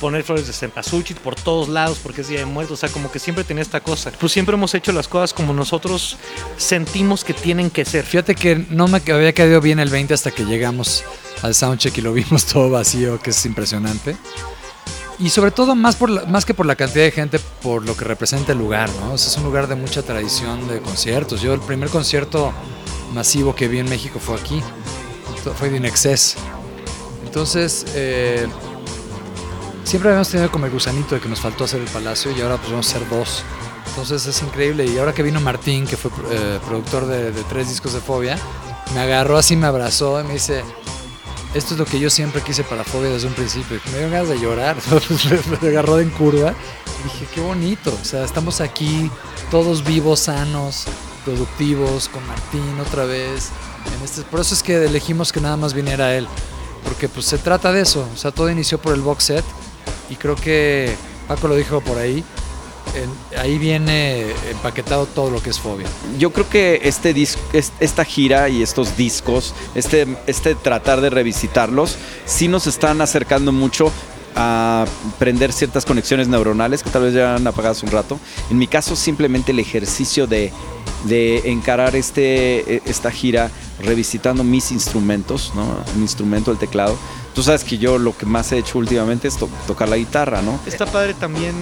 poner 0.00 0.24
flores 0.24 0.48
de 0.48 0.52
cempasúchil 0.52 1.16
por 1.16 1.36
todos 1.36 1.68
lados 1.68 1.98
porque 2.02 2.22
es 2.22 2.28
Día 2.28 2.40
de 2.40 2.44
Muertos. 2.44 2.78
O 2.78 2.80
sea, 2.80 2.88
como 2.88 3.10
que 3.10 3.20
siempre 3.20 3.44
tenía 3.44 3.62
esta 3.62 3.80
cosa. 3.80 4.10
Pues 4.10 4.32
siempre 4.32 4.56
hemos 4.56 4.74
hecho 4.74 4.92
las 4.92 5.06
cosas 5.06 5.32
como 5.32 5.54
nosotros 5.54 6.18
sentimos 6.56 7.22
que 7.22 7.34
tienen 7.34 7.70
que 7.70 7.84
ser. 7.84 8.04
Fíjate 8.04 8.34
que 8.34 8.66
no 8.68 8.88
me 8.88 8.98
había 8.98 9.32
quedado 9.32 9.60
bien 9.60 9.78
el 9.78 9.90
20 9.90 10.12
hasta 10.12 10.32
que 10.32 10.44
llegamos 10.44 11.04
al 11.42 11.54
soundcheck 11.54 11.96
y 11.98 12.00
lo 12.00 12.12
vimos 12.12 12.44
todo 12.52 12.68
vacío, 12.68 13.20
que 13.20 13.30
es 13.30 13.46
impresionante. 13.46 14.16
Y 15.18 15.30
sobre 15.30 15.50
todo, 15.50 15.74
más, 15.74 15.96
por 15.96 16.28
más 16.28 16.44
que 16.44 16.52
por 16.52 16.66
la 16.66 16.76
cantidad 16.76 17.04
de 17.04 17.10
gente, 17.10 17.38
por 17.62 17.86
lo 17.86 17.96
que 17.96 18.04
representa 18.04 18.52
el 18.52 18.58
lugar, 18.58 18.90
¿no? 19.00 19.14
Es 19.14 19.36
un 19.38 19.44
lugar 19.44 19.66
de 19.66 19.74
mucha 19.74 20.02
tradición 20.02 20.68
de 20.68 20.80
conciertos. 20.80 21.40
Yo 21.40 21.54
el 21.54 21.60
primer 21.60 21.88
concierto 21.88 22.52
masivo 23.12 23.54
que 23.54 23.68
vi 23.68 23.78
en 23.78 23.88
México 23.88 24.18
fue 24.18 24.36
aquí, 24.36 24.62
fue 25.58 25.70
de 25.70 25.76
Inexcess. 25.78 26.36
Entonces, 27.24 27.86
eh, 27.94 28.46
siempre 29.84 30.10
habíamos 30.10 30.28
tenido 30.28 30.50
como 30.50 30.66
el 30.66 30.72
gusanito 30.72 31.14
de 31.14 31.20
que 31.20 31.28
nos 31.28 31.40
faltó 31.40 31.64
hacer 31.64 31.80
el 31.80 31.88
palacio 31.88 32.32
y 32.32 32.40
ahora 32.40 32.56
pues 32.56 32.70
vamos 32.70 32.86
a 32.86 32.96
hacer 32.96 33.08
dos. 33.08 33.42
Entonces 33.88 34.26
es 34.26 34.42
increíble. 34.42 34.84
Y 34.86 34.98
ahora 34.98 35.12
que 35.12 35.22
vino 35.22 35.40
Martín, 35.40 35.86
que 35.86 35.96
fue 35.96 36.10
eh, 36.30 36.58
productor 36.66 37.06
de, 37.06 37.32
de 37.32 37.42
tres 37.44 37.68
discos 37.68 37.92
de 37.92 38.00
Fobia, 38.00 38.38
me 38.94 39.00
agarró 39.00 39.38
así, 39.38 39.56
me 39.56 39.66
abrazó 39.66 40.20
y 40.20 40.24
me 40.24 40.34
dice, 40.34 40.62
esto 41.54 41.74
es 41.74 41.78
lo 41.78 41.86
que 41.86 41.98
yo 41.98 42.10
siempre 42.10 42.42
quise 42.42 42.64
para 42.64 42.84
Fobia 42.84 43.10
desde 43.10 43.28
un 43.28 43.34
principio. 43.34 43.80
Me 43.92 43.98
dio 43.98 44.10
ganas 44.10 44.28
de 44.28 44.38
llorar, 44.38 44.76
me 45.62 45.68
agarró 45.68 46.00
en 46.00 46.10
curva. 46.10 46.54
Y 47.00 47.02
dije, 47.04 47.26
qué 47.34 47.40
bonito, 47.40 47.96
o 48.00 48.04
sea, 48.04 48.24
estamos 48.24 48.60
aquí 48.60 49.10
todos 49.50 49.84
vivos, 49.84 50.20
sanos, 50.20 50.86
productivos, 51.26 52.08
con 52.08 52.26
Martín 52.26 52.80
otra 52.80 53.04
vez. 53.04 53.50
En 53.98 54.04
este, 54.04 54.22
por 54.22 54.40
eso 54.40 54.54
es 54.54 54.62
que 54.62 54.84
elegimos 54.84 55.32
que 55.32 55.40
nada 55.40 55.56
más 55.58 55.74
viniera 55.74 56.14
él, 56.16 56.26
porque 56.84 57.08
pues 57.08 57.26
se 57.26 57.36
trata 57.38 57.72
de 57.72 57.82
eso, 57.82 58.08
o 58.14 58.16
sea, 58.16 58.30
todo 58.30 58.48
inició 58.50 58.78
por 58.78 58.94
el 58.94 59.00
box 59.02 59.24
set 59.24 59.44
y 60.08 60.14
creo 60.16 60.36
que 60.36 60.96
Paco 61.28 61.48
lo 61.48 61.56
dijo 61.56 61.80
por 61.80 61.98
ahí, 61.98 62.24
en- 62.94 63.38
ahí 63.38 63.58
viene 63.58 64.30
empaquetado 64.50 65.06
todo 65.06 65.30
lo 65.30 65.42
que 65.42 65.50
es 65.50 65.58
Fobia. 65.58 65.86
Yo 66.18 66.32
creo 66.32 66.48
que 66.48 66.80
este 66.84 67.14
dis- 67.14 67.36
es- 67.52 67.72
esta 67.80 68.04
gira 68.04 68.48
y 68.48 68.62
estos 68.62 68.96
discos, 68.96 69.52
este, 69.74 70.06
este 70.26 70.54
tratar 70.54 71.00
de 71.00 71.10
revisitarlos, 71.10 71.96
sí 72.24 72.46
nos 72.48 72.66
están 72.66 73.00
acercando 73.00 73.50
mucho 73.52 73.90
a 74.36 74.84
prender 75.18 75.52
ciertas 75.52 75.84
conexiones 75.84 76.28
neuronales 76.28 76.82
que 76.82 76.90
tal 76.90 77.02
vez 77.02 77.14
ya 77.14 77.34
han 77.34 77.46
apagado 77.46 77.72
hace 77.72 77.86
un 77.86 77.92
rato. 77.92 78.20
En 78.50 78.58
mi 78.58 78.66
caso, 78.66 78.94
simplemente 78.94 79.52
el 79.52 79.58
ejercicio 79.58 80.26
de, 80.26 80.52
de 81.04 81.50
encarar 81.50 81.96
este, 81.96 82.82
esta 82.88 83.10
gira 83.10 83.50
revisitando 83.82 84.44
mis 84.44 84.70
instrumentos, 84.72 85.52
¿no? 85.54 85.66
Mi 85.96 86.02
instrumento, 86.02 86.50
el 86.50 86.58
teclado. 86.58 86.96
Tú 87.34 87.42
sabes 87.42 87.64
que 87.64 87.76
yo 87.78 87.98
lo 87.98 88.16
que 88.16 88.24
más 88.26 88.52
he 88.52 88.58
hecho 88.58 88.78
últimamente 88.78 89.28
es 89.28 89.36
to- 89.36 89.48
tocar 89.66 89.88
la 89.88 89.96
guitarra, 89.96 90.40
¿no? 90.42 90.58
Está 90.66 90.86
padre 90.86 91.14
también 91.14 91.54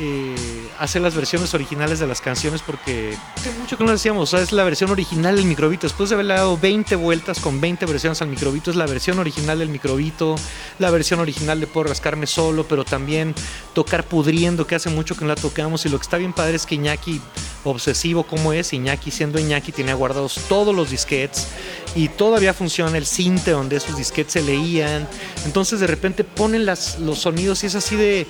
eh, 0.00 0.36
hacer 0.78 1.02
las 1.02 1.14
versiones 1.14 1.54
originales 1.54 1.98
de 1.98 2.06
las 2.06 2.20
canciones 2.20 2.62
porque 2.62 3.16
hace 3.36 3.50
mucho 3.58 3.76
que 3.76 3.84
no 3.84 3.90
decíamos, 3.90 4.32
es 4.34 4.52
la 4.52 4.62
versión 4.62 4.90
original 4.90 5.36
del 5.36 5.46
microbito. 5.46 5.86
Después 5.86 6.08
de 6.08 6.14
haberle 6.14 6.34
dado 6.34 6.56
20 6.56 6.94
vueltas 6.96 7.40
con 7.40 7.60
20 7.60 7.84
versiones 7.86 8.22
al 8.22 8.28
microbito, 8.28 8.70
es 8.70 8.76
la 8.76 8.86
versión 8.86 9.18
original 9.18 9.58
del 9.58 9.68
microbito, 9.68 10.36
la 10.78 10.90
versión 10.90 11.20
original 11.20 11.58
de 11.60 11.66
Puedo 11.66 11.88
rascarme 11.88 12.26
solo, 12.26 12.66
pero 12.66 12.84
también 12.84 13.34
tocar 13.74 14.04
pudriendo, 14.04 14.66
que 14.66 14.76
hace 14.76 14.88
mucho 14.88 15.16
que 15.16 15.22
no 15.22 15.28
la 15.28 15.34
tocamos. 15.34 15.84
Y 15.84 15.88
lo 15.88 15.98
que 15.98 16.04
está 16.04 16.16
bien 16.16 16.32
padre 16.32 16.56
es 16.56 16.64
que 16.64 16.76
Iñaki, 16.76 17.20
obsesivo 17.64 18.22
como 18.22 18.52
es, 18.52 18.72
Iñaki 18.72 19.10
siendo 19.10 19.38
Iñaki, 19.38 19.72
tenía 19.72 19.94
guardados 19.94 20.40
todos 20.48 20.74
los 20.74 20.90
disquetes 20.90 21.48
y 21.94 22.08
todavía 22.08 22.54
funciona 22.54 22.96
el 22.98 23.06
cinte 23.06 23.50
donde 23.52 23.76
esos 23.76 23.96
disquetes 23.96 24.34
se 24.34 24.42
leían. 24.42 25.08
Entonces 25.44 25.80
de 25.80 25.86
repente 25.86 26.24
ponen 26.24 26.66
los 26.66 26.96
sonidos 27.18 27.62
y 27.64 27.66
es 27.66 27.74
así 27.74 27.96
de 27.96 28.26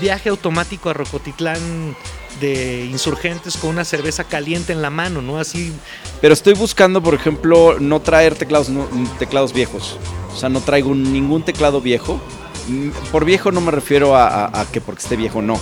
viaje 0.00 0.28
automático 0.28 0.90
a 0.90 0.92
Rocotitlán 0.92 1.96
de 2.40 2.84
insurgentes 2.84 3.56
con 3.56 3.70
una 3.70 3.84
cerveza 3.84 4.24
caliente 4.24 4.72
en 4.72 4.82
la 4.82 4.90
mano, 4.90 5.22
¿no? 5.22 5.38
Así 5.38 5.72
Pero 6.20 6.34
estoy 6.34 6.52
buscando, 6.52 7.02
por 7.02 7.14
ejemplo, 7.14 7.78
no 7.80 8.00
traer 8.00 8.34
teclados, 8.34 8.68
no- 8.68 8.86
teclados 9.18 9.54
viejos. 9.54 9.96
O 10.34 10.38
sea, 10.38 10.50
no 10.50 10.60
traigo 10.60 10.94
ningún 10.94 11.42
teclado 11.44 11.80
viejo. 11.80 12.20
Mm, 12.68 12.90
Por 13.10 13.24
viejo 13.24 13.52
no 13.52 13.62
me 13.62 13.70
refiero 13.70 14.14
a, 14.16 14.66
que 14.70 14.82
porque 14.82 15.00
esté 15.02 15.16
viejo, 15.16 15.40
no. 15.40 15.58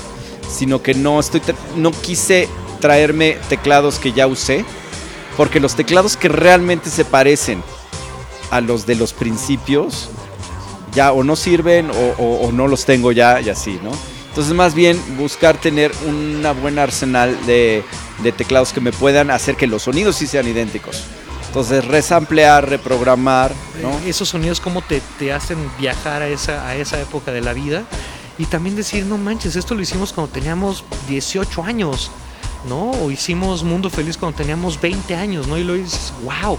Sino 0.50 0.82
que 0.82 0.94
no 0.94 1.20
estoy, 1.20 1.42
no 1.76 1.92
quise 1.92 2.48
traerme 2.80 3.36
teclados 3.48 4.00
que 4.00 4.12
ya 4.12 4.26
usé. 4.26 4.64
Porque 5.36 5.60
los 5.60 5.74
teclados 5.74 6.16
que 6.16 6.28
realmente 6.28 6.90
se 6.90 7.04
parecen 7.04 7.62
a 8.50 8.60
los 8.60 8.86
de 8.86 8.94
los 8.94 9.12
principios 9.12 10.10
ya 10.94 11.12
o 11.12 11.24
no 11.24 11.36
sirven 11.36 11.90
o, 11.90 12.50
no 12.52 12.68
los 12.68 12.84
tengo 12.84 13.12
ya 13.12 13.40
y 13.40 13.50
así, 13.50 13.80
¿no? 13.82 13.90
Entonces 14.28 14.54
más 14.54 14.74
bien 14.74 15.00
buscar 15.16 15.56
tener 15.56 15.92
una 16.06 16.52
buena 16.52 16.84
arsenal 16.84 17.36
de, 17.46 17.84
teclados 18.36 18.72
que 18.72 18.80
me 18.80 18.92
puedan 18.92 19.30
hacer 19.30 19.56
que 19.56 19.66
los 19.66 19.82
sonidos 19.82 20.16
sí 20.16 20.26
sean 20.26 20.48
idénticos. 20.48 21.04
Entonces, 21.46 21.84
resamplear, 21.84 22.68
reprogramar, 22.68 23.52
¿no? 23.80 23.90
Eh, 24.00 24.08
Esos 24.08 24.30
sonidos 24.30 24.58
como 24.58 24.82
te, 24.82 25.00
te 25.20 25.32
hacen 25.32 25.56
viajar 25.78 26.22
a 26.22 26.26
esa, 26.26 26.66
a 26.66 26.74
esa 26.74 27.00
época 27.00 27.30
de 27.30 27.42
la 27.42 27.52
vida. 27.52 27.84
Y 28.38 28.46
también 28.46 28.74
decir, 28.74 29.06
no 29.06 29.18
manches, 29.18 29.54
esto 29.54 29.76
lo 29.76 29.82
hicimos 29.82 30.12
cuando 30.12 30.32
teníamos 30.32 30.84
18 31.08 31.62
años, 31.62 32.10
¿no? 32.68 32.90
O 32.90 33.10
hicimos 33.10 33.62
Mundo 33.62 33.90
Feliz 33.90 34.16
cuando 34.16 34.36
teníamos 34.38 34.80
20 34.80 35.14
años, 35.16 35.46
¿no? 35.46 35.56
Y 35.58 35.64
lo 35.64 35.74
dices, 35.74 36.12
wow, 36.22 36.58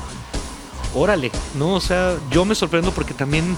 órale, 0.95 1.31
¿no? 1.55 1.73
O 1.73 1.81
sea, 1.81 2.15
yo 2.31 2.45
me 2.45 2.55
sorprendo 2.55 2.91
porque 2.91 3.13
también, 3.13 3.55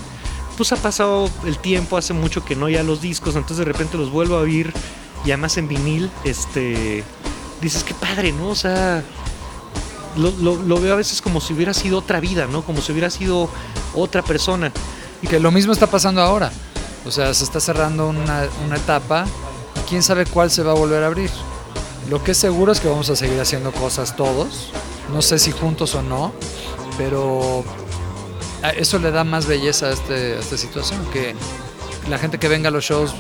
pues 0.58 0.72
ha 0.72 0.78
pasado 0.78 1.30
el 1.46 1.58
tiempo, 1.60 1.98
hace 1.98 2.14
mucho 2.14 2.44
que 2.44 2.56
no 2.56 2.70
ya 2.70 2.84
los 2.84 3.02
discos, 3.02 3.36
entonces 3.36 3.58
de 3.58 3.66
repente 3.66 3.98
los 3.98 4.10
vuelvo 4.12 4.36
a 4.38 4.40
oír 4.42 4.74
y 5.26 5.32
además 5.32 5.58
en 5.58 5.68
vinil, 5.68 6.10
este, 6.24 7.04
dices, 7.62 7.84
qué 7.84 7.94
padre, 7.94 8.32
¿no? 8.32 8.50
O 8.50 8.56
sea, 8.56 9.04
lo, 10.16 10.32
lo- 10.56 10.80
veo 10.80 10.94
a 10.94 10.98
veces 10.98 11.22
como 11.22 11.40
si 11.42 11.54
hubiera 11.54 11.74
sido 11.74 12.00
otra 12.00 12.20
vida, 12.20 12.48
¿no? 12.48 12.64
Como 12.64 12.82
si 12.82 12.92
hubiera 12.92 13.10
sido 13.10 13.50
otra 13.94 14.24
persona. 14.24 14.72
Y 15.22 15.28
que 15.28 15.40
lo 15.40 15.52
mismo 15.52 15.74
está 15.74 15.88
pasando 15.88 16.22
ahora. 16.22 16.52
O 17.06 17.12
sea, 17.12 17.34
se 17.34 17.44
está 17.44 17.60
cerrando 17.60 18.08
una, 18.08 18.48
una 18.66 18.76
etapa 18.78 19.26
quién 19.88 20.02
sabe 20.04 20.26
cuál 20.26 20.50
se 20.52 20.64
va 20.64 20.72
a 20.72 20.76
volver 20.76 21.04
a 21.04 21.08
abrir. 21.08 21.30
Lo 22.10 22.24
que 22.24 22.32
es 22.32 22.38
seguro 22.38 22.72
es 22.72 22.80
que 22.80 22.88
vamos 22.88 23.10
a 23.10 23.16
seguir 23.16 23.40
haciendo 23.40 23.72
cosas 23.72 24.16
todos. 24.16 24.72
No 25.14 25.22
sé 25.22 25.40
si 25.40 25.52
juntos 25.52 25.94
o 25.96 26.02
no, 26.02 26.32
pero 26.98 27.64
eso 28.78 29.00
le 29.00 29.12
da 29.12 29.24
más 29.24 29.46
belleza 29.46 29.88
a, 29.88 29.92
este- 29.92 30.36
a 30.36 30.40
esta 30.40 30.58
situación. 30.58 31.04
Que 31.12 31.36
la 32.10 32.18
gente 32.18 32.38
que 32.40 32.48
venga 32.48 32.70
a 32.70 32.72
los 32.72 32.84
shows 32.86 33.14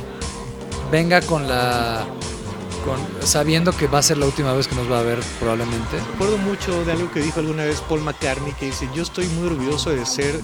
venga 0.91 1.21
con 1.21 1.47
la. 1.47 2.05
Sabiendo 3.21 3.73
que 3.73 3.87
va 3.87 3.99
a 3.99 4.01
ser 4.03 4.17
la 4.17 4.25
última 4.25 4.53
vez 4.53 4.69
que 4.69 4.75
nos 4.75 4.89
va 4.89 4.99
a 4.99 5.03
ver, 5.03 5.19
probablemente. 5.39 5.97
Recuerdo 6.13 6.37
mucho 6.37 6.85
de 6.85 6.93
algo 6.93 7.11
que 7.11 7.19
dijo 7.19 7.41
alguna 7.41 7.65
vez 7.65 7.81
Paul 7.81 7.99
McCartney, 8.01 8.53
que 8.53 8.67
dice, 8.67 8.87
yo 8.95 9.03
estoy 9.03 9.27
muy 9.27 9.47
orgulloso 9.47 9.89
de 9.89 10.05
ser 10.05 10.39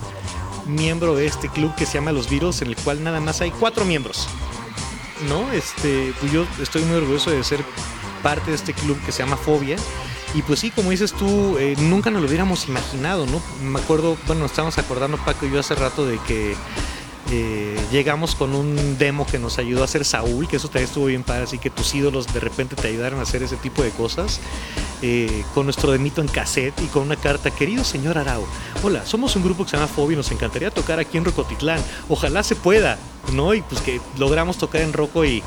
miembro 0.66 1.16
de 1.16 1.26
este 1.26 1.48
club 1.48 1.74
que 1.76 1.86
se 1.86 1.94
llama 1.94 2.12
Los 2.12 2.30
Beatles, 2.30 2.62
en 2.62 2.68
el 2.68 2.76
cual 2.76 3.02
nada 3.02 3.22
más 3.22 3.40
hay 3.40 3.52
cuatro 3.52 3.86
miembros. 3.86 4.28
¿No? 5.30 5.50
Este, 5.54 6.14
pues 6.20 6.34
yo 6.34 6.46
estoy 6.62 6.82
muy 6.84 6.98
orgulloso 6.98 7.32
de 7.32 7.42
ser 7.46 7.64
parte 8.24 8.50
de 8.50 8.56
este 8.56 8.74
club 8.74 8.98
que 9.06 9.12
se 9.12 9.20
llama 9.20 9.38
Fobia. 9.38 9.76
Y 10.34 10.42
pues 10.42 10.62
sí, 10.62 10.72
como 10.72 10.90
dices 10.90 11.14
tú, 11.14 11.58
eh, 11.60 11.76
nunca 11.78 12.10
nos 12.10 12.22
lo 12.24 12.28
hubiéramos 12.28 12.68
imaginado, 12.68 13.28
¿no? 13.28 13.40
Me 13.62 13.80
acuerdo, 13.80 14.18
bueno, 14.26 14.46
estábamos 14.46 14.80
acordando 14.80 15.18
Paco 15.18 15.46
y 15.46 15.52
yo 15.52 15.60
hace 15.60 15.76
rato 15.76 16.08
de 16.08 16.18
que 16.20 16.56
eh, 17.32 17.80
llegamos 17.92 18.36
con 18.36 18.54
un 18.54 18.98
demo 18.98 19.26
que 19.26 19.40
nos 19.40 19.58
ayudó 19.58 19.82
a 19.82 19.86
hacer 19.86 20.04
Saúl, 20.04 20.48
que 20.48 20.58
eso 20.58 20.68
también 20.68 20.86
estuvo 20.86 21.06
bien 21.06 21.24
padre, 21.24 21.44
así 21.44 21.58
que 21.58 21.70
tus 21.70 21.94
ídolos 21.96 22.32
de 22.34 22.40
repente 22.40 22.76
te 22.76 22.88
ayudaron 22.90 23.20
a 23.20 23.24
hacer 23.24 23.42
ese 23.44 23.56
tipo 23.56 23.82
de 23.82 23.92
cosas, 23.92 24.42
eh, 25.02 25.44
con 25.54 25.66
nuestro 25.66 25.92
demito 25.92 26.22
en 26.22 26.28
cassette 26.28 26.80
y 26.82 26.88
con 26.88 27.04
una 27.04 27.16
carta, 27.16 27.50
querido 27.50 27.84
señor 27.84 28.18
Arau, 28.18 28.46
hola, 28.84 29.06
somos 29.06 29.36
un 29.36 29.44
grupo 29.44 29.64
que 29.64 29.72
se 29.72 29.78
llama 29.78 29.88
Fobia 29.88 30.14
y 30.14 30.18
nos 30.18 30.32
encantaría 30.32 30.70
tocar 30.70 31.00
aquí 31.00 31.18
en 31.18 31.26
Rocotitlán, 31.26 31.82
ojalá 32.10 32.44
se 32.44 32.56
pueda, 32.56 32.98
¿no? 33.32 33.54
Y 33.54 33.62
pues 33.62 33.82
que 33.82 34.02
logramos 34.18 34.58
tocar 34.58 34.82
en 34.82 34.92
Roco 34.92 35.24
y 35.24 35.42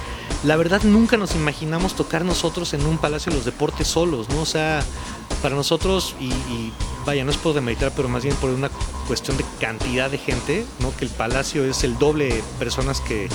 la 0.45 0.57
verdad 0.57 0.83
nunca 0.83 1.19
nos 1.19 1.35
imaginamos 1.35 1.95
tocar 1.95 2.25
nosotros 2.25 2.73
en 2.73 2.87
un 2.87 2.97
Palacio 2.97 3.31
de 3.31 3.37
los 3.37 3.45
Deportes 3.45 3.87
solos, 3.87 4.29
¿no? 4.31 4.41
O 4.41 4.47
sea, 4.47 4.83
para 5.43 5.55
nosotros, 5.55 6.15
y 6.19 6.31
vaya, 7.07 7.25
no 7.25 7.31
es 7.31 7.37
por 7.37 7.55
demeritar, 7.55 7.93
pero 7.95 8.09
más 8.09 8.25
bien 8.25 8.35
por 8.37 8.51
una 8.51 8.69
cuestión 9.07 9.37
de 9.37 9.45
cantidad 9.61 10.11
de 10.11 10.19
gente, 10.19 10.67
¿no? 10.81 10.95
Que 10.97 11.05
el 11.05 11.11
Palacio 11.11 11.65
es 11.65 11.85
el 11.85 11.97
doble 11.99 12.27
de 12.27 12.43
personas 12.59 13.01
que, 13.01 13.29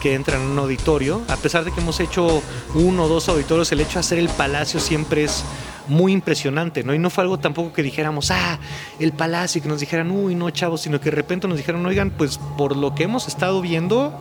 que 0.00 0.14
entran 0.14 0.40
en 0.40 0.48
un 0.48 0.58
auditorio. 0.58 1.22
A 1.28 1.36
pesar 1.36 1.64
de 1.64 1.70
que 1.70 1.80
hemos 1.80 2.00
hecho 2.00 2.42
uno 2.74 3.04
o 3.04 3.08
dos 3.08 3.28
auditorios, 3.28 3.70
el 3.72 3.80
hecho 3.80 3.94
de 3.94 4.00
hacer 4.00 4.18
el 4.18 4.30
Palacio 4.30 4.80
siempre 4.80 5.24
es 5.24 5.44
muy 5.86 6.12
impresionante, 6.12 6.82
¿no? 6.82 6.94
Y 6.94 6.98
no 6.98 7.10
fue 7.10 7.22
algo 7.22 7.38
tampoco 7.38 7.72
que 7.72 7.82
dijéramos, 7.82 8.30
ah, 8.30 8.58
el 8.98 9.12
Palacio, 9.12 9.62
que 9.62 9.68
nos 9.68 9.80
dijeran, 9.80 10.10
uy, 10.10 10.34
no, 10.34 10.48
chavos, 10.50 10.80
sino 10.80 10.98
que 10.98 11.10
de 11.10 11.16
repente 11.16 11.46
nos 11.46 11.58
dijeron, 11.58 11.84
oigan, 11.84 12.10
pues 12.10 12.38
por 12.56 12.74
lo 12.76 12.94
que 12.94 13.04
hemos 13.04 13.28
estado 13.28 13.60
viendo, 13.60 14.18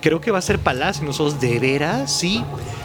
creo 0.00 0.20
que 0.20 0.32
va 0.32 0.38
a 0.38 0.42
ser 0.42 0.58
Palacio. 0.58 1.04
Y 1.04 1.06
Nosotros, 1.06 1.40
¿de 1.40 1.58
veras? 1.60 2.12
Sí. 2.12 2.44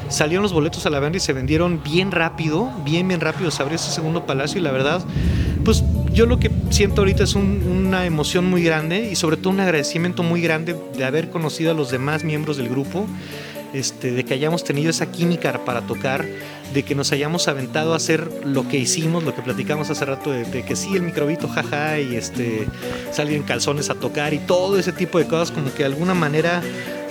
Salieron 0.09 0.43
los 0.43 0.53
boletos 0.53 0.85
a 0.85 0.89
la 0.89 0.99
venta 0.99 1.17
y 1.17 1.19
se 1.19 1.33
vendieron 1.33 1.81
bien 1.83 2.11
rápido, 2.11 2.71
bien, 2.85 3.07
bien 3.07 3.19
rápido. 3.19 3.49
Se 3.51 3.61
abrió 3.63 3.75
ese 3.75 3.91
segundo 3.91 4.25
Palacio 4.25 4.59
y 4.59 4.63
la 4.63 4.71
verdad, 4.71 5.03
pues 5.65 5.83
yo 6.13 6.25
lo 6.27 6.39
que 6.39 6.51
siento 6.69 7.01
ahorita 7.01 7.23
es 7.23 7.33
un- 7.35 7.63
una 7.87 8.05
emoción 8.05 8.45
muy 8.45 8.63
grande 8.63 9.09
y 9.11 9.15
sobre 9.15 9.37
todo 9.37 9.49
un 9.49 9.59
agradecimiento 9.59 10.21
muy 10.21 10.41
grande 10.41 10.75
de 10.95 11.05
haber 11.05 11.29
conocido 11.29 11.71
a 11.71 11.73
los 11.73 11.89
demás 11.89 12.23
miembros 12.23 12.57
del 12.57 12.69
grupo. 12.69 13.05
Este, 13.73 14.11
de 14.11 14.23
que 14.23 14.35
hayamos 14.35 14.63
tenido 14.63 14.91
esa 14.91 15.11
química 15.11 15.65
para 15.65 15.81
tocar, 15.81 16.23
de 16.75 16.83
que 16.83 16.93
nos 16.93 17.11
hayamos 17.11 17.47
aventado 17.47 17.93
a 17.93 17.95
hacer 17.95 18.29
lo 18.45 18.67
que 18.67 18.77
hicimos, 18.77 19.23
lo 19.23 19.33
que 19.33 19.41
platicamos 19.41 19.89
hace 19.89 20.05
rato, 20.05 20.29
de, 20.29 20.43
de 20.43 20.63
que 20.63 20.75
sí, 20.75 20.89
el 20.93 21.01
microbito, 21.01 21.47
jaja, 21.47 21.99
y 21.99 22.15
este, 22.15 22.67
salir 23.11 23.35
en 23.35 23.41
calzones 23.41 23.89
a 23.89 23.95
tocar 23.95 24.31
y 24.35 24.37
todo 24.37 24.77
ese 24.77 24.91
tipo 24.91 25.17
de 25.17 25.25
cosas, 25.25 25.49
como 25.49 25.71
que 25.73 25.79
de 25.79 25.85
alguna 25.85 26.13
manera, 26.13 26.61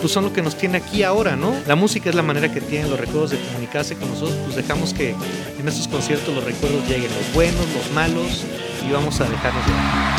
pues 0.02 0.12
son 0.12 0.24
lo 0.24 0.32
que 0.32 0.42
nos 0.42 0.58
tiene 0.58 0.78
aquí 0.78 1.04
ahora, 1.04 1.36
¿no? 1.36 1.54
La 1.64 1.76
música 1.76 2.10
es 2.10 2.16
la 2.16 2.22
manera 2.22 2.52
que 2.52 2.60
tienen 2.60 2.90
los 2.90 2.98
recuerdos 2.98 3.30
de 3.30 3.38
comunicarse 3.38 3.94
con 3.94 4.10
nosotros, 4.10 4.36
pues 4.44 4.56
dejamos 4.56 4.92
que 4.92 5.10
en 5.10 5.68
estos 5.68 5.86
conciertos 5.86 6.34
los 6.34 6.42
recuerdos 6.42 6.86
lleguen, 6.88 7.08
los 7.14 7.32
buenos, 7.32 7.64
los 7.72 7.92
malos, 7.94 8.44
y 8.86 8.92
vamos 8.92 9.20
a 9.20 9.24
dejarnos 9.24 9.64
llevar. 9.64 10.11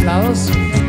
Teclados. 0.00 0.79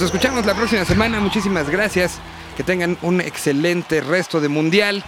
Nos 0.00 0.06
escuchamos 0.06 0.46
la 0.46 0.54
próxima 0.54 0.82
semana. 0.86 1.20
Muchísimas 1.20 1.68
gracias. 1.68 2.20
Que 2.56 2.64
tengan 2.64 2.96
un 3.02 3.20
excelente 3.20 4.00
resto 4.00 4.40
de 4.40 4.48
mundial. 4.48 5.04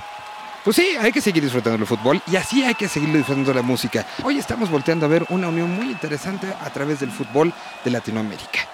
Pues 0.64 0.76
sí, 0.76 0.86
hay 1.00 1.10
que 1.10 1.22
seguir 1.22 1.42
disfrutando 1.42 1.78
del 1.78 1.86
fútbol 1.86 2.20
y 2.30 2.36
así 2.36 2.62
hay 2.62 2.74
que 2.74 2.88
seguir 2.88 3.10
disfrutando 3.10 3.52
de 3.52 3.54
la 3.54 3.62
música. 3.62 4.06
Hoy 4.22 4.36
estamos 4.36 4.68
volteando 4.68 5.06
a 5.06 5.08
ver 5.08 5.24
una 5.30 5.48
unión 5.48 5.74
muy 5.74 5.86
interesante 5.86 6.46
a 6.46 6.68
través 6.68 7.00
del 7.00 7.10
fútbol 7.10 7.54
de 7.82 7.90
Latinoamérica. 7.90 8.68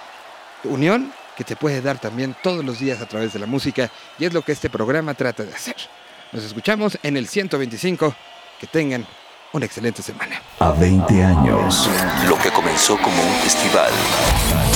Unión 0.65 1.13
que 1.37 1.45
te 1.45 1.55
puede 1.55 1.81
dar 1.81 2.01
también 2.01 2.35
todos 2.43 2.65
los 2.65 2.81
días 2.81 3.01
a 3.01 3.07
través 3.07 3.33
de 3.33 3.39
la 3.39 3.47
música 3.47 3.89
y 4.19 4.25
es 4.25 4.35
lo 4.35 4.43
que 4.43 4.51
este 4.51 4.69
programa 4.69 5.15
trata 5.15 5.45
de 5.45 5.55
hacer. 5.55 5.77
Nos 6.33 6.43
escuchamos 6.43 6.99
en 7.05 7.17
el 7.17 7.29
125. 7.29 8.13
Que 8.59 8.67
tengan 8.67 9.07
una 9.53 9.67
excelente 9.67 10.03
semana. 10.03 10.43
A 10.59 10.73
20 10.73 11.23
años, 11.23 11.89
lo 12.29 12.37
que 12.41 12.51
comenzó 12.51 12.99
como 12.99 13.23
un 13.23 13.35
festival, 13.37 13.93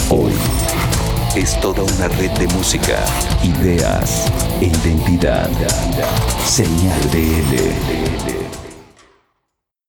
hoy 0.09 0.33
es 1.37 1.59
toda 1.61 1.83
una 1.83 2.09
red 2.09 2.31
de 2.33 2.47
música, 2.49 3.05
ideas 3.43 4.31
e 4.61 4.67
identidad. 4.67 5.49
Señal 6.45 7.01
BL. 7.11 8.42